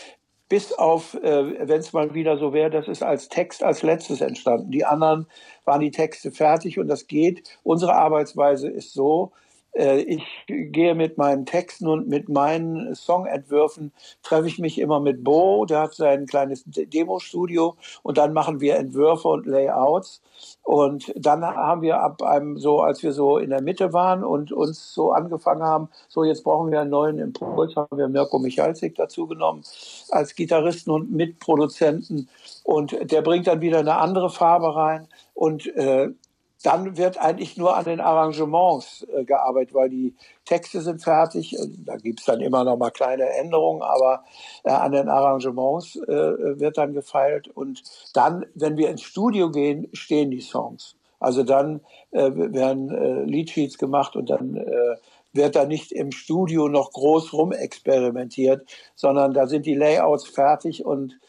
bis 0.52 0.74
auf, 0.74 1.14
äh, 1.14 1.66
wenn 1.66 1.80
es 1.80 1.94
mal 1.94 2.14
wieder 2.14 2.38
so 2.38 2.52
wäre, 2.52 2.70
das 2.70 2.90
ist 2.90 3.04
als 3.04 3.30
Text 3.30 3.64
als 3.64 3.84
letztes 3.84 4.20
entstanden. 4.20 4.70
Die 4.70 4.84
anderen 4.84 5.26
waren 5.64 5.80
die 5.80 5.92
Texte 5.92 6.30
fertig 6.30 6.78
und 6.78 6.90
das 6.90 7.08
geht. 7.08 7.58
Unsere 7.64 7.96
Arbeitsweise 7.96 8.68
ist 8.68 8.94
so, 8.94 9.32
ich 9.74 10.24
gehe 10.48 10.96
mit 10.96 11.18
meinen 11.18 11.46
Texten 11.46 11.88
und 11.88 12.08
mit 12.08 12.28
meinen 12.28 12.94
Songentwürfen, 12.94 13.94
treffe 14.22 14.48
ich 14.48 14.60
mich 14.60 14.80
immer 14.80 15.00
mit 15.00 15.24
Bo, 15.24 15.66
der 15.66 15.82
hat 15.82 15.94
sein 15.94 16.26
kleines 16.26 16.64
Demo-Studio 16.66 17.78
und 18.04 18.18
dann 18.18 18.34
machen 18.34 18.60
wir 18.60 18.76
Entwürfe 18.76 19.30
und 19.30 19.46
Layouts. 19.46 20.22
Und 20.64 21.14
dann 21.16 21.46
haben 21.46 21.84
wir 21.84 22.02
ab 22.02 22.22
einem 22.22 22.58
so, 22.58 22.82
als 22.82 23.04
wir 23.04 23.14
so 23.14 23.38
in 23.38 23.52
der 23.52 23.62
Mitte 23.62 23.94
waren 23.94 24.24
und 24.24 24.52
uns 24.52 24.94
so 24.94 25.12
angefangen 25.12 25.64
haben, 25.64 25.90
so 26.10 26.24
jetzt 26.24 26.44
brauchen 26.44 26.72
wir 26.72 26.82
einen 26.82 26.90
neuen 26.90 27.20
Impuls, 27.20 27.76
haben 27.76 27.98
wir 27.98 28.08
Mirko 28.10 28.40
Michalsik 28.40 28.96
dazu 28.96 29.28
genommen 29.28 29.64
als 30.10 30.36
Gitarristen 30.36 30.92
und 30.92 31.12
Mitproduzenten. 31.12 32.28
Und 32.64 33.12
der 33.12 33.22
bringt 33.22 33.48
dann 33.48 33.62
wieder 33.62 33.80
eine 33.80 33.98
andere 33.98 34.30
Farbe 34.30 34.76
rein. 34.76 35.08
Und 35.34 35.68
äh, 35.76 36.10
dann 36.62 36.98
wird 36.98 37.18
eigentlich 37.18 37.58
nur 37.58 37.76
an 37.76 37.86
den 37.86 38.00
Arrangements 38.00 39.06
äh, 39.14 39.24
gearbeitet, 39.24 39.74
weil 39.74 39.90
die 39.90 40.16
Texte 40.46 40.82
sind 40.82 41.04
fertig. 41.04 41.56
Da 41.86 41.98
gibt's 41.98 42.26
dann 42.26 42.42
immer 42.42 42.64
noch 42.64 42.78
mal 42.78 42.92
kleine 42.92 43.30
Änderungen, 43.30 43.82
aber 43.82 44.24
äh, 44.64 44.72
an 44.72 44.92
den 44.92 45.10
Arrangements 45.10 45.96
äh, 45.96 46.60
wird 46.60 46.78
dann 46.78 46.94
gefeilt. 46.94 47.48
Und 47.48 47.84
dann, 48.14 48.46
wenn 48.56 48.78
wir 48.78 48.90
ins 48.90 49.04
Studio 49.04 49.52
gehen, 49.52 49.88
stehen 49.94 50.32
die 50.32 50.42
Songs. 50.42 50.96
Also 51.20 51.44
dann 51.44 51.82
äh, 52.12 52.32
werden 52.34 52.90
äh, 52.90 53.24
Leadsheets 53.24 53.78
gemacht 53.78 54.16
und 54.16 54.30
dann 54.30 54.56
äh, 54.56 54.96
wird 55.34 55.56
da 55.56 55.66
nicht 55.66 55.92
im 55.92 56.12
Studio 56.12 56.68
noch 56.68 56.92
groß 56.92 57.34
rumexperimentiert, 57.34 58.68
sondern 58.96 59.34
da 59.34 59.48
sind 59.48 59.66
die 59.66 59.76
Layouts 59.76 60.28
fertig 60.28 60.84
und 60.84 61.20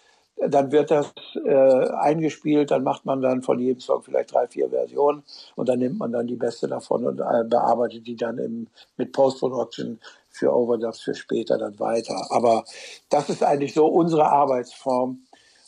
dann 0.49 0.73
wird 0.73 0.91
das 0.91 1.13
äh, 1.45 1.89
eingespielt, 1.91 2.71
dann 2.71 2.83
macht 2.83 3.05
man 3.05 3.21
dann 3.21 3.43
von 3.43 3.59
jedem 3.59 3.81
Song 3.81 4.03
vielleicht 4.03 4.33
drei, 4.33 4.47
vier 4.47 4.71
Versionen 4.71 5.23
und 5.57 5.69
dann 5.69 5.79
nimmt 5.79 5.99
man 5.99 6.13
dann 6.13 6.27
die 6.27 6.37
beste 6.37 6.69
davon 6.69 7.05
und 7.05 7.21
äh, 7.21 7.45
bearbeitet 7.45 8.07
die 8.07 8.17
dann 8.17 8.39
im, 8.39 8.67
mit 8.97 9.13
Post-Production 9.13 10.01
für 10.31 10.55
Overdubs 10.55 11.01
für 11.01 11.15
später 11.15 11.59
dann 11.59 11.79
weiter. 11.79 12.27
Aber 12.31 12.65
das 13.11 13.29
ist 13.29 13.43
eigentlich 13.43 13.75
so 13.75 13.87
unsere 13.87 14.31
Arbeitsform 14.31 15.21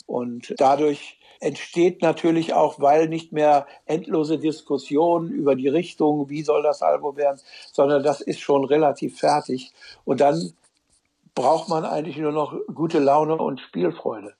und 0.07 0.55
dadurch 0.59 1.19
entsteht 1.41 2.01
natürlich 2.01 2.55
auch, 2.55 2.81
weil 2.81 3.09
nicht 3.09 3.33
mehr 3.33 3.67
endlose 3.85 4.39
Diskussionen 4.39 5.31
über 5.31 5.55
die 5.57 5.69
Richtung, 5.69 6.29
wie 6.31 6.43
soll 6.43 6.63
das 6.63 6.83
Album 6.83 7.17
werden, 7.17 7.41
sondern 7.73 8.03
das 8.03 8.21
ist 8.21 8.41
schon 8.41 8.65
relativ 8.65 9.19
fertig 9.19 9.73
und 10.05 10.21
dann 10.21 10.55
braucht 11.35 11.69
man 11.69 11.85
eigentlich 11.85 12.17
nur 12.17 12.33
noch 12.33 12.57
gute 12.73 12.99
Laune 13.01 13.37
und 13.37 13.61
Spielfreude. 13.61 14.35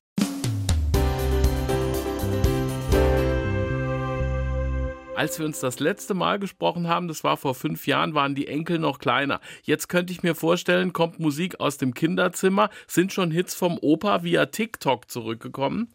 Als 5.17 5.39
wir 5.39 5.47
uns 5.47 5.61
das 5.61 5.79
letzte 5.79 6.13
Mal 6.13 6.41
gesprochen 6.41 6.89
haben, 6.89 7.07
das 7.07 7.23
war 7.23 7.37
vor 7.37 7.55
fünf 7.55 7.87
Jahren, 7.87 8.15
waren 8.15 8.35
die 8.35 8.49
Enkel 8.49 8.81
noch 8.81 8.99
kleiner. 8.99 9.41
Jetzt 9.63 9.89
könnte 9.89 10.13
ich 10.13 10.25
mir 10.25 10.35
vorstellen, 10.35 10.93
kommt 10.93 11.21
Musik 11.21 11.61
aus 11.61 11.79
dem 11.79 11.95
Kinderzimmer. 11.95 12.69
Sind 12.89 13.13
schon 13.13 13.31
Hits 13.31 13.55
vom 13.55 13.79
Opa 13.81 14.25
via 14.25 14.47
TikTok 14.47 15.09
zurückgekommen? 15.09 15.95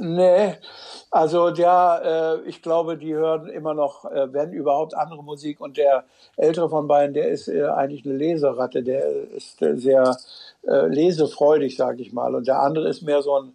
Nee, 0.00 0.54
also 1.10 1.50
der, 1.50 2.40
äh, 2.44 2.48
ich 2.48 2.62
glaube, 2.62 2.96
die 2.96 3.14
hören 3.14 3.48
immer 3.48 3.74
noch, 3.74 4.04
äh, 4.04 4.32
wenn 4.32 4.52
überhaupt, 4.52 4.96
andere 4.96 5.22
Musik. 5.22 5.60
Und 5.60 5.76
der 5.76 6.04
ältere 6.36 6.68
von 6.68 6.88
beiden, 6.88 7.14
der 7.14 7.28
ist 7.28 7.48
äh, 7.48 7.64
eigentlich 7.64 8.04
eine 8.04 8.14
Leseratte, 8.14 8.82
der 8.82 9.08
ist 9.36 9.62
äh, 9.62 9.76
sehr 9.76 10.16
äh, 10.66 10.86
lesefreudig, 10.86 11.76
sage 11.76 12.02
ich 12.02 12.12
mal. 12.12 12.34
Und 12.34 12.46
der 12.46 12.60
andere 12.60 12.88
ist 12.88 13.02
mehr 13.02 13.22
so 13.22 13.40
ein 13.40 13.52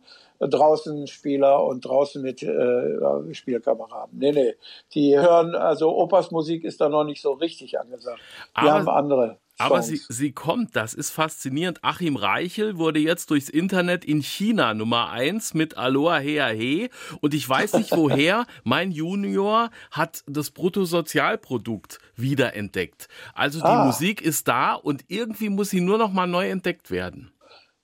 draußen 0.47 1.07
Spieler 1.07 1.63
und 1.63 1.85
draußen 1.85 2.21
mit 2.21 2.43
äh, 2.43 3.33
Spielkameraden. 3.33 4.19
Nee, 4.19 4.31
nee. 4.31 4.55
Die 4.93 5.17
hören, 5.17 5.55
also 5.55 5.95
Opas 5.95 6.31
Musik 6.31 6.63
ist 6.63 6.81
da 6.81 6.89
noch 6.89 7.03
nicht 7.03 7.21
so 7.21 7.33
richtig 7.33 7.79
angesagt. 7.79 8.19
Aber 8.53 8.73
haben 8.73 8.89
andere. 8.89 9.37
Aber 9.59 9.83
sie, 9.83 10.01
sie 10.09 10.31
kommt, 10.31 10.75
das 10.75 10.93
ist 10.93 11.11
faszinierend. 11.11 11.83
Achim 11.83 12.15
Reichel 12.15 12.77
wurde 12.77 12.99
jetzt 12.99 13.29
durchs 13.29 13.49
Internet 13.49 14.03
in 14.03 14.21
China 14.21 14.73
Nummer 14.73 15.11
eins 15.11 15.53
mit 15.53 15.77
Aloha 15.77 16.17
Hea 16.17 16.47
He. 16.47 16.89
Und 17.21 17.33
ich 17.33 17.47
weiß 17.47 17.73
nicht 17.73 17.91
woher, 17.95 18.45
mein 18.63 18.91
Junior 18.91 19.69
hat 19.91 20.23
das 20.27 20.51
Bruttosozialprodukt 20.51 21.99
wiederentdeckt. 22.15 23.07
Also 23.33 23.59
die 23.59 23.65
ah. 23.65 23.85
Musik 23.85 24.21
ist 24.21 24.47
da 24.47 24.73
und 24.73 25.05
irgendwie 25.07 25.49
muss 25.49 25.69
sie 25.69 25.81
nur 25.81 25.97
noch 25.97 26.11
mal 26.11 26.27
neu 26.27 26.49
entdeckt 26.49 26.89
werden. 26.89 27.32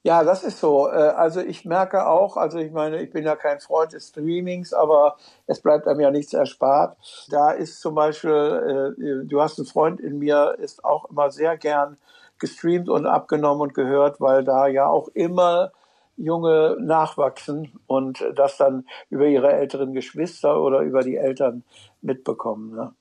Ja, 0.03 0.23
das 0.23 0.43
ist 0.43 0.59
so. 0.59 0.87
Äh, 0.87 0.91
also 0.91 1.41
ich 1.41 1.65
merke 1.65 2.07
auch, 2.07 2.37
also 2.37 2.57
ich 2.57 2.71
meine, 2.71 3.01
ich 3.01 3.11
bin 3.11 3.25
ja 3.25 3.35
kein 3.35 3.59
Freund 3.59 3.91
des 3.93 4.07
Streamings, 4.09 4.73
aber 4.73 5.17
es 5.45 5.61
bleibt 5.61 5.87
einem 5.87 5.99
ja 5.99 6.09
nichts 6.11 6.33
erspart. 6.33 6.97
Da 7.29 7.51
ist 7.51 7.81
zum 7.81 7.95
Beispiel, 7.95 8.95
äh, 8.97 9.27
du 9.27 9.41
hast 9.41 9.59
einen 9.59 9.67
Freund 9.67 9.99
in 9.99 10.19
mir, 10.19 10.55
ist 10.57 10.85
auch 10.85 11.05
immer 11.09 11.31
sehr 11.31 11.57
gern 11.57 11.97
gestreamt 12.39 12.87
und 12.89 13.05
abgenommen 13.05 13.61
und 13.61 13.73
gehört, 13.73 14.21
weil 14.21 14.43
da 14.45 14.67
ja 14.67 14.87
auch 14.87 15.09
immer 15.13 15.71
junge 16.15 16.77
nachwachsen 16.79 17.79
und 17.87 18.23
das 18.35 18.57
dann 18.57 18.85
über 19.09 19.25
ihre 19.27 19.51
älteren 19.51 19.93
Geschwister 19.93 20.61
oder 20.61 20.79
über 20.81 21.01
die 21.01 21.15
Eltern 21.17 21.63
mitbekommen. 22.01 22.75
Ne? 22.75 22.93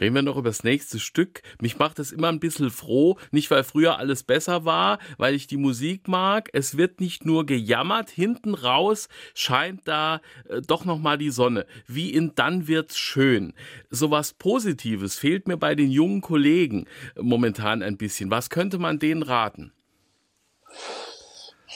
Reden 0.00 0.14
wir 0.14 0.22
noch 0.22 0.36
über 0.36 0.48
das 0.48 0.64
nächste 0.64 0.98
Stück. 0.98 1.42
Mich 1.60 1.78
macht 1.78 1.98
es 1.98 2.12
immer 2.12 2.28
ein 2.28 2.40
bisschen 2.40 2.70
froh, 2.70 3.18
nicht 3.30 3.50
weil 3.50 3.64
früher 3.64 3.98
alles 3.98 4.22
besser 4.22 4.64
war, 4.64 4.98
weil 5.18 5.34
ich 5.34 5.46
die 5.46 5.56
Musik 5.56 6.08
mag. 6.08 6.48
Es 6.52 6.76
wird 6.76 7.00
nicht 7.00 7.24
nur 7.24 7.46
gejammert, 7.46 8.10
hinten 8.10 8.54
raus 8.54 9.08
scheint 9.34 9.86
da 9.86 10.20
äh, 10.48 10.60
doch 10.60 10.84
noch 10.84 10.98
mal 10.98 11.18
die 11.18 11.30
Sonne. 11.30 11.66
Wie 11.86 12.10
in 12.10 12.34
Dann 12.34 12.66
wird's 12.66 12.98
schön. 12.98 13.52
Sowas 13.90 14.32
Positives 14.32 15.16
fehlt 15.16 15.48
mir 15.48 15.56
bei 15.56 15.74
den 15.74 15.90
jungen 15.90 16.20
Kollegen 16.20 16.86
momentan 17.20 17.82
ein 17.82 17.96
bisschen. 17.96 18.30
Was 18.30 18.50
könnte 18.50 18.78
man 18.78 18.98
denen 18.98 19.22
raten? 19.22 19.72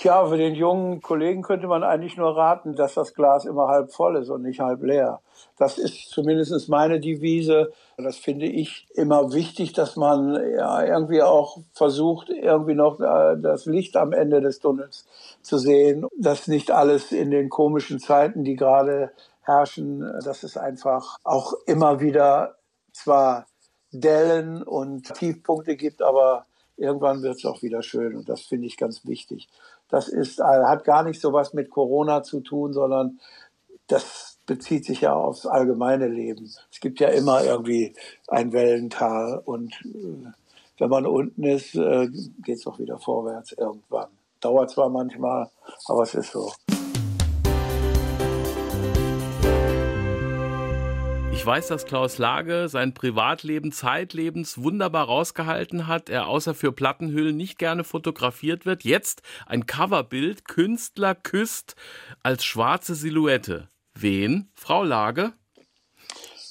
Ja, 0.02 0.26
für 0.26 0.36
den 0.36 0.56
jungen 0.56 1.00
Kollegen 1.00 1.42
könnte 1.42 1.68
man 1.68 1.84
eigentlich 1.84 2.16
nur 2.16 2.36
raten, 2.36 2.74
dass 2.74 2.94
das 2.94 3.14
Glas 3.14 3.44
immer 3.44 3.68
halb 3.68 3.92
voll 3.92 4.16
ist 4.16 4.28
und 4.28 4.42
nicht 4.42 4.58
halb 4.58 4.82
leer. 4.82 5.20
Das 5.56 5.78
ist 5.78 6.10
zumindest 6.10 6.68
meine 6.68 6.98
Devise. 6.98 7.72
Das 7.96 8.16
finde 8.16 8.46
ich 8.46 8.88
immer 8.94 9.32
wichtig, 9.32 9.72
dass 9.72 9.94
man 9.94 10.34
ja, 10.34 10.82
irgendwie 10.82 11.22
auch 11.22 11.58
versucht, 11.74 12.28
irgendwie 12.28 12.74
noch 12.74 12.98
äh, 12.98 13.36
das 13.40 13.66
Licht 13.66 13.96
am 13.96 14.12
Ende 14.12 14.40
des 14.40 14.58
Tunnels 14.58 15.06
zu 15.42 15.58
sehen. 15.58 16.06
Dass 16.18 16.48
nicht 16.48 16.72
alles 16.72 17.12
in 17.12 17.30
den 17.30 17.48
komischen 17.48 18.00
Zeiten, 18.00 18.42
die 18.42 18.56
gerade 18.56 19.12
herrschen, 19.42 20.00
dass 20.24 20.42
es 20.42 20.56
einfach 20.56 21.18
auch 21.22 21.52
immer 21.66 22.00
wieder 22.00 22.56
zwar 22.92 23.46
Dellen 23.92 24.64
und 24.64 25.14
Tiefpunkte 25.14 25.76
gibt, 25.76 26.02
aber 26.02 26.46
irgendwann 26.76 27.22
wird 27.22 27.36
es 27.36 27.44
auch 27.44 27.62
wieder 27.62 27.82
schön 27.82 28.16
und 28.16 28.28
das 28.28 28.42
finde 28.42 28.66
ich 28.66 28.76
ganz 28.76 29.06
wichtig. 29.06 29.48
Das 29.88 30.08
ist, 30.08 30.40
äh, 30.40 30.42
hat 30.42 30.84
gar 30.84 31.02
nicht 31.02 31.20
so 31.20 31.32
was 31.32 31.54
mit 31.54 31.70
Corona 31.70 32.22
zu 32.22 32.40
tun, 32.40 32.72
sondern 32.72 33.20
das 33.86 34.38
bezieht 34.46 34.84
sich 34.84 35.02
ja 35.02 35.14
aufs 35.14 35.46
allgemeine 35.46 36.08
Leben. 36.08 36.50
Es 36.70 36.80
gibt 36.80 37.00
ja 37.00 37.08
immer 37.08 37.44
irgendwie 37.44 37.94
ein 38.28 38.52
Wellental 38.52 39.40
und 39.44 39.74
äh, 39.84 40.32
wenn 40.78 40.90
man 40.90 41.06
unten 41.06 41.44
ist, 41.44 41.74
äh, 41.74 42.08
geht 42.42 42.56
es 42.56 42.66
auch 42.66 42.78
wieder 42.78 42.98
vorwärts 42.98 43.52
irgendwann. 43.52 44.08
Dauert 44.40 44.70
zwar 44.70 44.88
manchmal, 44.88 45.48
aber 45.86 46.02
es 46.02 46.14
ist 46.14 46.32
so. 46.32 46.52
Ich 51.44 51.48
weiß, 51.48 51.68
dass 51.68 51.84
Klaus 51.84 52.16
Lage 52.16 52.70
sein 52.70 52.94
Privatleben 52.94 53.70
zeitlebens 53.70 54.62
wunderbar 54.62 55.04
rausgehalten 55.04 55.86
hat. 55.86 56.08
Er 56.08 56.26
außer 56.26 56.54
für 56.54 56.72
Plattenhüllen 56.72 57.36
nicht 57.36 57.58
gerne 57.58 57.84
fotografiert 57.84 58.64
wird. 58.64 58.82
Jetzt 58.82 59.20
ein 59.46 59.66
Coverbild. 59.66 60.48
Künstler 60.48 61.14
küsst 61.14 61.76
als 62.22 62.46
schwarze 62.46 62.94
Silhouette. 62.94 63.68
Wen? 63.94 64.48
Frau 64.54 64.84
Lage? 64.84 65.34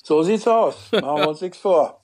So 0.03 0.21
sieht's 0.21 0.47
aus. 0.47 0.91
Machen 0.91 1.23
wir 1.23 1.29
uns 1.29 1.41
nichts 1.41 1.57
vor. 1.57 1.99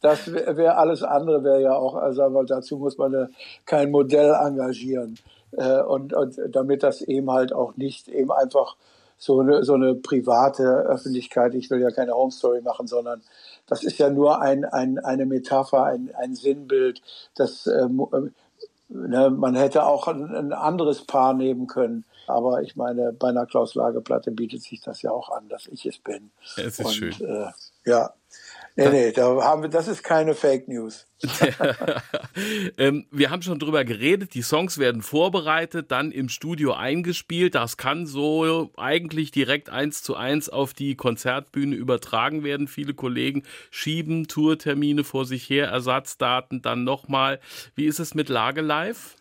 Das 0.00 0.32
wäre 0.32 0.78
alles 0.78 1.04
andere 1.04 1.44
wäre 1.44 1.62
ja 1.62 1.76
auch, 1.76 1.94
also 1.94 2.22
weil 2.34 2.46
dazu 2.46 2.78
muss 2.78 2.98
man 2.98 3.12
ja 3.12 3.28
kein 3.66 3.92
Modell 3.92 4.34
engagieren. 4.34 5.16
Äh, 5.52 5.82
und, 5.82 6.12
und 6.12 6.40
damit 6.50 6.82
das 6.82 7.02
eben 7.02 7.30
halt 7.30 7.52
auch 7.52 7.76
nicht 7.76 8.08
eben 8.08 8.32
einfach 8.32 8.74
so 9.20 9.38
eine, 9.38 9.62
so 9.62 9.74
eine 9.74 9.94
private 9.94 10.64
Öffentlichkeit, 10.64 11.54
ich 11.54 11.70
will 11.70 11.80
ja 11.80 11.92
keine 11.92 12.14
Home 12.14 12.32
Story 12.32 12.60
machen, 12.62 12.88
sondern 12.88 13.22
das 13.66 13.84
ist 13.84 13.98
ja 13.98 14.10
nur 14.10 14.40
ein, 14.40 14.64
ein, 14.64 14.98
eine 14.98 15.26
Metapher, 15.26 15.84
ein, 15.84 16.10
ein 16.18 16.34
Sinnbild. 16.34 17.00
Das, 17.36 17.68
ähm, 17.68 18.04
ne, 18.88 19.30
man 19.30 19.54
hätte 19.54 19.84
auch 19.84 20.08
ein, 20.08 20.34
ein 20.34 20.52
anderes 20.52 21.04
Paar 21.04 21.34
nehmen 21.34 21.68
können 21.68 22.04
aber 22.30 22.62
ich 22.62 22.76
meine, 22.76 23.12
bei 23.12 23.28
einer 23.28 23.46
Klaus-Lage-Platte 23.46 24.30
bietet 24.30 24.62
sich 24.62 24.80
das 24.80 25.02
ja 25.02 25.10
auch 25.10 25.30
an, 25.30 25.48
dass 25.48 25.66
ich 25.66 25.86
es 25.86 25.98
bin. 25.98 26.30
Es 26.56 26.78
ist 26.78 26.80
Und, 26.80 26.92
schön. 26.92 27.14
Äh, 27.20 27.50
ja. 27.84 28.12
Nee, 28.76 28.88
nee, 28.88 29.12
da 29.12 29.42
haben 29.42 29.62
wir, 29.62 29.68
das 29.68 29.88
ist 29.88 30.02
keine 30.02 30.34
Fake 30.34 30.68
News. 30.68 31.06
ähm, 32.78 33.06
wir 33.10 33.30
haben 33.30 33.42
schon 33.42 33.58
drüber 33.58 33.84
geredet, 33.84 34.34
die 34.34 34.42
Songs 34.42 34.78
werden 34.78 35.02
vorbereitet, 35.02 35.90
dann 35.90 36.12
im 36.12 36.28
Studio 36.28 36.72
eingespielt. 36.72 37.56
Das 37.56 37.76
kann 37.76 38.06
so 38.06 38.70
eigentlich 38.76 39.32
direkt 39.32 39.70
eins 39.70 40.02
zu 40.02 40.14
eins 40.14 40.48
auf 40.48 40.72
die 40.72 40.94
Konzertbühne 40.94 41.74
übertragen 41.74 42.44
werden. 42.44 42.68
Viele 42.68 42.94
Kollegen 42.94 43.42
schieben 43.70 44.28
Tourtermine 44.28 45.04
vor 45.04 45.24
sich 45.24 45.50
her, 45.50 45.66
Ersatzdaten 45.66 46.62
dann 46.62 46.84
nochmal. 46.84 47.40
Wie 47.74 47.86
ist 47.86 47.98
es 47.98 48.14
mit 48.14 48.28
Lage 48.28 48.60
live? 48.60 49.16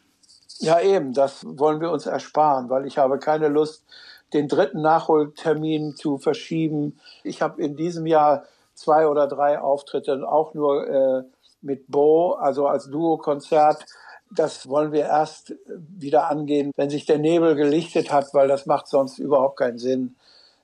Ja, 0.60 0.80
eben, 0.80 1.14
das 1.14 1.46
wollen 1.46 1.82
wir 1.82 1.90
uns 1.90 2.06
ersparen, 2.06 2.70
weil 2.70 2.86
ich 2.86 2.98
habe 2.98 3.18
keine 3.18 3.48
Lust, 3.48 3.84
den 4.34 4.48
dritten 4.48 4.82
Nachholtermin 4.82 5.96
zu 5.96 6.18
verschieben. 6.18 7.00
Ich 7.24 7.42
habe 7.42 7.62
in 7.62 7.76
diesem 7.76 8.06
Jahr 8.06 8.44
zwei 8.80 9.08
oder 9.08 9.28
drei 9.28 9.60
Auftritte, 9.60 10.28
auch 10.28 10.54
nur 10.54 10.88
äh, 10.88 11.24
mit 11.62 11.88
Bo, 11.88 12.34
also 12.34 12.68
als 12.68 12.90
Duo-Konzert. 12.90 13.86
Das 14.32 14.70
wollen 14.70 14.92
wir 14.92 15.06
erst 15.06 15.56
wieder 15.68 16.30
angehen, 16.30 16.72
wenn 16.76 16.90
sich 16.90 17.06
der 17.06 17.18
Nebel 17.18 17.56
gelichtet 17.56 18.12
hat, 18.12 18.34
weil 18.34 18.48
das 18.48 18.66
macht 18.66 18.88
sonst 18.88 19.20
überhaupt 19.20 19.58
keinen 19.58 19.80
Sinn 19.80 20.16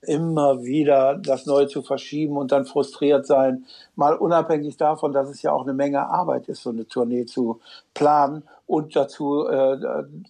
immer 0.02 0.64
wieder 0.64 1.16
das 1.16 1.46
neu 1.46 1.66
zu 1.66 1.82
verschieben 1.82 2.38
und 2.38 2.52
dann 2.52 2.66
frustriert 2.66 3.26
sein. 3.26 3.66
Mal 3.96 4.16
unabhängig 4.16 4.78
davon, 4.78 5.14
dass 5.14 5.30
es 5.30 5.42
ja 5.42 5.52
auch 5.52 5.64
eine 5.64 5.74
Menge 5.74 6.08
Arbeit 6.08 6.48
ist, 6.48 6.62
so 6.62 6.70
eine 6.70 6.88
Tournee 6.88 7.26
zu 7.26 7.60
planen 7.94 8.44
und 8.68 8.96
dazu 8.96 9.48
äh, 9.48 9.78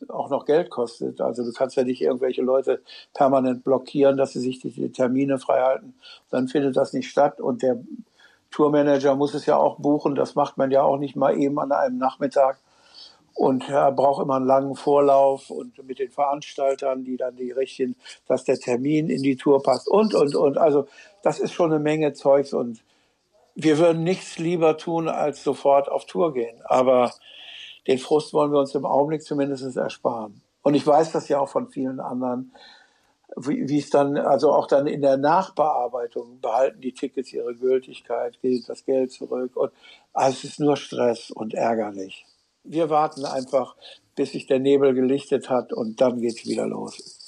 auch 0.09 0.29
noch 0.29 0.45
Geld 0.45 0.69
kostet. 0.69 1.21
Also 1.21 1.43
du 1.43 1.53
kannst 1.53 1.75
ja 1.77 1.83
nicht 1.83 2.01
irgendwelche 2.01 2.41
Leute 2.41 2.81
permanent 3.13 3.63
blockieren, 3.63 4.17
dass 4.17 4.33
sie 4.33 4.41
sich 4.41 4.59
die 4.59 4.91
Termine 4.91 5.39
freihalten. 5.39 5.95
Dann 6.29 6.47
findet 6.47 6.75
das 6.75 6.93
nicht 6.93 7.09
statt 7.09 7.39
und 7.39 7.61
der 7.61 7.79
Tourmanager 8.51 9.15
muss 9.15 9.33
es 9.33 9.45
ja 9.45 9.57
auch 9.57 9.77
buchen. 9.77 10.15
Das 10.15 10.35
macht 10.35 10.57
man 10.57 10.71
ja 10.71 10.83
auch 10.83 10.97
nicht 10.97 11.15
mal 11.15 11.37
eben 11.37 11.59
an 11.59 11.71
einem 11.71 11.97
Nachmittag 11.97 12.57
und 13.35 13.69
er 13.69 13.91
braucht 13.91 14.23
immer 14.23 14.37
einen 14.37 14.45
langen 14.45 14.75
Vorlauf 14.75 15.49
und 15.49 15.85
mit 15.85 15.99
den 15.99 16.09
Veranstaltern, 16.09 17.03
die 17.03 17.17
dann 17.17 17.35
die 17.35 17.51
richtigen, 17.51 17.95
dass 18.27 18.45
der 18.45 18.57
Termin 18.57 19.09
in 19.09 19.23
die 19.23 19.35
Tour 19.35 19.61
passt 19.61 19.89
und, 19.89 20.13
und, 20.13 20.35
und. 20.35 20.57
Also 20.57 20.87
das 21.21 21.39
ist 21.39 21.51
schon 21.51 21.71
eine 21.71 21.81
Menge 21.81 22.13
Zeugs 22.13 22.53
und 22.53 22.81
wir 23.53 23.77
würden 23.77 24.03
nichts 24.03 24.37
lieber 24.37 24.77
tun, 24.77 25.09
als 25.09 25.43
sofort 25.43 25.89
auf 25.89 26.05
Tour 26.05 26.33
gehen. 26.33 26.55
Aber 26.63 27.11
den 27.87 27.97
Frust 27.97 28.33
wollen 28.33 28.51
wir 28.51 28.59
uns 28.59 28.75
im 28.75 28.85
Augenblick 28.85 29.23
zumindest 29.23 29.75
ersparen. 29.75 30.41
Und 30.63 30.73
ich 30.73 30.85
weiß 30.85 31.11
das 31.11 31.27
ja 31.27 31.39
auch 31.39 31.49
von 31.49 31.69
vielen 31.69 31.99
anderen, 31.99 32.51
wie, 33.37 33.77
es 33.77 33.89
dann, 33.89 34.17
also 34.17 34.51
auch 34.51 34.67
dann 34.67 34.87
in 34.87 35.01
der 35.01 35.17
Nachbearbeitung 35.17 36.39
behalten 36.41 36.81
die 36.81 36.93
Tickets 36.93 37.33
ihre 37.33 37.55
Gültigkeit, 37.55 38.39
geht 38.41 38.69
das 38.69 38.85
Geld 38.85 39.11
zurück 39.11 39.55
und 39.55 39.71
also 40.13 40.37
es 40.37 40.43
ist 40.43 40.59
nur 40.59 40.77
Stress 40.77 41.31
und 41.31 41.53
ärgerlich 41.53 42.25
wir 42.65 42.89
warten 42.89 43.25
einfach, 43.25 43.75
bis 44.15 44.31
sich 44.31 44.47
der 44.47 44.59
Nebel 44.59 44.93
gelichtet 44.93 45.49
hat 45.49 45.71
und 45.71 46.01
dann 46.01 46.19
geht's 46.19 46.45
wieder 46.45 46.67
los. 46.67 47.24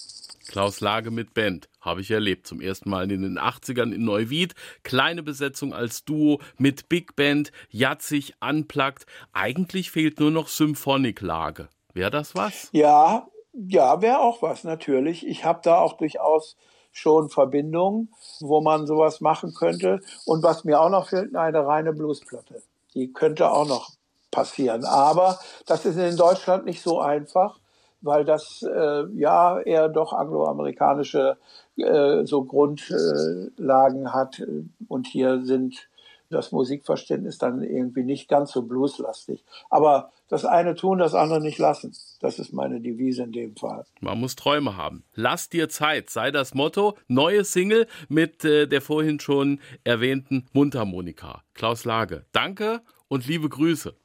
Klaus 0.48 0.80
Lage 0.82 1.12
mit 1.12 1.34
Band, 1.34 1.70
habe 1.82 2.02
ich 2.02 2.12
erlebt. 2.12 2.48
Zum 2.48 2.62
ersten 2.62 2.90
Mal 2.90 3.12
in 3.12 3.22
den 3.22 3.38
80ern 3.38 3.94
in 3.94 4.06
Neuwied. 4.06 4.56
Kleine 4.84 5.24
Besetzung 5.24 5.74
als 5.74 6.06
Duo 6.06 6.40
mit 6.58 6.90
Big 6.90 7.16
Band, 7.16 7.52
jatzig, 7.70 8.34
unplugged. 8.42 9.06
Eigentlich 9.34 9.92
fehlt 9.92 10.20
nur 10.20 10.32
noch 10.32 10.48
Symphoniklage. 10.48 11.70
Wäre 11.94 12.12
das 12.12 12.36
was? 12.36 12.70
Ja, 12.72 13.28
ja, 13.54 14.02
wäre 14.02 14.20
auch 14.20 14.42
was, 14.42 14.64
natürlich. 14.64 15.26
Ich 15.26 15.44
habe 15.44 15.60
da 15.64 15.80
auch 15.80 15.98
durchaus 15.98 16.56
schon 16.92 17.30
Verbindungen, 17.30 18.14
wo 18.40 18.62
man 18.62 18.88
sowas 18.88 19.22
machen 19.22 19.54
könnte. 19.54 20.00
Und 20.26 20.44
was 20.44 20.64
mir 20.64 20.80
auch 20.80 20.90
noch 20.90 21.10
fehlt, 21.10 21.36
eine 21.36 21.66
reine 21.66 21.94
Bluesplatte. 21.94 22.62
Die 22.94 23.12
könnte 23.14 23.52
auch 23.52 23.68
noch 23.68 23.92
passieren. 24.32 24.86
Aber 24.86 25.40
das 25.66 25.86
ist 25.86 25.98
in 25.98 26.18
Deutschland 26.18 26.66
nicht 26.66 26.82
so 26.82 27.00
einfach, 27.00 27.60
weil 28.02 28.26
das 28.26 28.64
äh, 28.64 29.04
ja 29.14 29.60
eher 29.60 29.90
doch 29.90 30.14
angloamerikanische 30.14 31.38
äh, 31.78 32.26
so 32.26 32.44
Grundlagen 32.44 34.14
hat. 34.14 34.42
Und 34.88 35.08
hier 35.08 35.44
sind 35.44 35.90
das 36.30 36.52
Musikverständnis 36.52 37.38
dann 37.38 37.64
irgendwie 37.64 38.04
nicht 38.04 38.28
ganz 38.28 38.52
so 38.52 38.64
blueslastig. 38.64 39.44
Aber 39.70 40.12
das 40.28 40.44
eine 40.44 40.76
tun, 40.76 40.98
das 40.98 41.14
andere 41.14 41.42
nicht 41.42 41.58
lassen. 41.58 41.96
Das 42.20 42.38
ist 42.38 42.52
meine 42.52 42.82
Devise 42.82 43.24
in 43.24 43.32
dem 43.32 43.56
Fall. 43.56 43.86
Man 44.02 44.20
muss 44.20 44.36
Träume 44.36 44.76
haben. 44.76 45.04
Lass 45.14 45.50
dir 45.50 45.70
Zeit, 45.70 46.10
sei 46.10 46.32
das 46.32 46.54
Motto. 46.54 46.98
Neue 47.08 47.46
Single 47.46 47.88
mit 48.10 48.44
äh, 48.44 48.68
der 48.68 48.82
vorhin 48.82 49.20
schon 49.20 49.60
erwähnten 49.84 50.48
Mundharmonika. 50.52 51.44
Klaus 51.54 51.86
Lage, 51.86 52.26
danke 52.34 52.82
und 53.08 53.26
liebe 53.26 53.48
Grüße. 53.48 53.96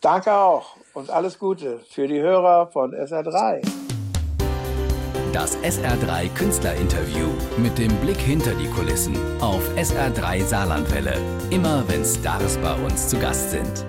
Danke 0.00 0.32
auch 0.32 0.76
und 0.98 1.10
alles 1.10 1.38
Gute 1.38 1.78
für 1.88 2.08
die 2.08 2.20
Hörer 2.20 2.66
von 2.66 2.92
SR3. 2.92 3.62
Das 5.32 5.56
SR3 5.58 6.28
Künstlerinterview 6.34 7.28
mit 7.58 7.78
dem 7.78 7.94
Blick 7.98 8.18
hinter 8.18 8.52
die 8.54 8.68
Kulissen 8.68 9.16
auf 9.40 9.62
SR3 9.76 10.42
Saarlandwelle. 10.42 11.14
Immer 11.50 11.84
wenn 11.86 12.04
Stars 12.04 12.58
bei 12.58 12.74
uns 12.84 13.08
zu 13.08 13.18
Gast 13.18 13.52
sind. 13.52 13.84